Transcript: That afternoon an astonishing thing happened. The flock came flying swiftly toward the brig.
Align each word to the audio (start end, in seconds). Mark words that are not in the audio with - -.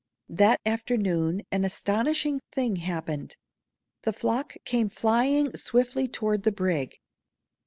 That 0.29 0.61
afternoon 0.65 1.43
an 1.51 1.63
astonishing 1.63 2.39
thing 2.51 2.77
happened. 2.77 3.37
The 4.01 4.11
flock 4.11 4.55
came 4.65 4.89
flying 4.89 5.55
swiftly 5.55 6.07
toward 6.07 6.41
the 6.41 6.51
brig. 6.51 6.97